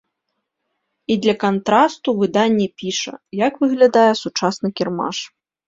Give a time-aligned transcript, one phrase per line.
[1.13, 3.13] І для кантрасту выданне піша,
[3.45, 5.17] як выглядае сучасны кірмаш.